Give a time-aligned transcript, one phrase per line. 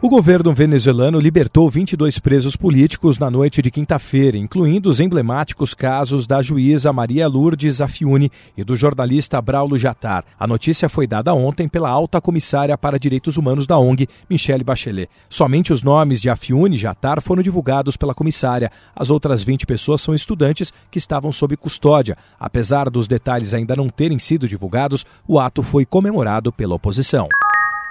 [0.00, 6.24] O governo venezuelano libertou 22 presos políticos na noite de quinta-feira, incluindo os emblemáticos casos
[6.24, 10.24] da juíza Maria Lourdes Afiuni e do jornalista Braulo Jatar.
[10.38, 15.10] A notícia foi dada ontem pela alta comissária para direitos humanos da ONG, Michelle Bachelet.
[15.28, 18.70] Somente os nomes de Afiuni e Jatar foram divulgados pela comissária.
[18.94, 22.16] As outras 20 pessoas são estudantes que estavam sob custódia.
[22.38, 27.28] Apesar dos detalhes ainda não terem sido divulgados, o ato foi comemorado pela oposição.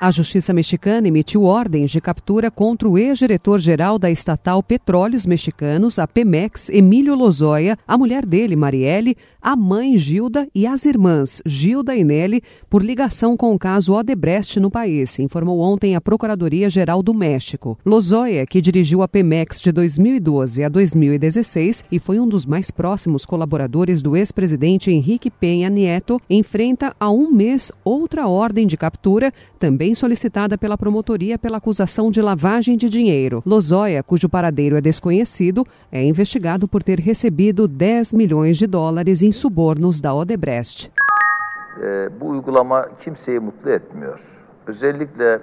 [0.00, 6.06] A Justiça Mexicana emitiu ordens de captura contra o ex-diretor-geral da estatal Petróleos Mexicanos, a
[6.06, 12.04] Pemex, Emílio Lozoya, a mulher dele, Marielle, a mãe Gilda e as irmãs Gilda e
[12.04, 17.76] Nelly por ligação com o caso Odebrecht no país, informou ontem a Procuradoria-Geral do México.
[17.84, 23.26] Lozoya, que dirigiu a Pemex de 2012 a 2016 e foi um dos mais próximos
[23.26, 29.87] colaboradores do ex-presidente Henrique Penha Nieto, enfrenta há um mês outra ordem de captura, também
[29.88, 33.42] também solicitada pela promotoria pela acusação de lavagem de dinheiro.
[33.46, 39.32] Lozoya, cujo paradeiro é desconhecido, é investigado por ter recebido 10 milhões de dólares em
[39.32, 40.90] subornos da Odebrecht.
[42.18, 44.20] bu uygulama kimseyi mutlu etmiyor.
[44.66, 45.40] Özellikle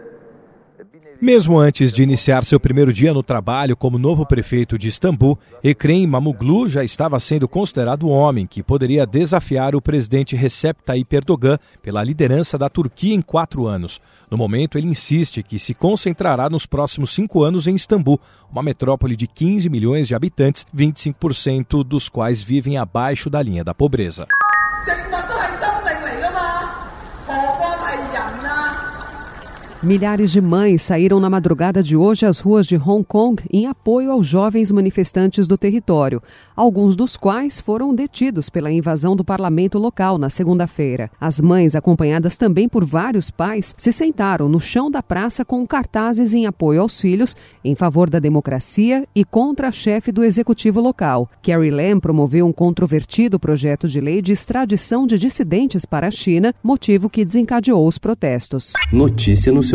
[1.22, 6.06] mesmo antes de iniciar seu primeiro dia no trabalho como novo prefeito de Istambul, Ekrem
[6.06, 11.58] Mamuglu já estava sendo considerado o homem que poderia desafiar o presidente Recep Tayyip Erdogan
[11.82, 14.02] pela liderança da Turquia em quatro anos.
[14.30, 18.20] No momento, ele insiste que se concentrará nos próximos cinco anos em Istambul,
[18.52, 23.74] uma metrópole de 15 milhões de habitantes, 25% dos quais vivem abaixo da linha da
[23.74, 24.28] pobreza.
[29.86, 34.12] Milhares de mães saíram na madrugada de hoje às ruas de Hong Kong em apoio
[34.12, 36.24] aos jovens manifestantes do território,
[36.56, 41.12] alguns dos quais foram detidos pela invasão do parlamento local na segunda-feira.
[41.22, 46.34] As mães, acompanhadas também por vários pais, se sentaram no chão da praça com cartazes
[46.34, 51.30] em apoio aos filhos, em favor da democracia e contra a chefe do executivo local.
[51.44, 56.56] Carrie Lam promoveu um controvertido projeto de lei de extradição de dissidentes para a China,
[56.64, 58.74] motivo que desencadeou os protestos.
[58.92, 59.75] Notícia no seu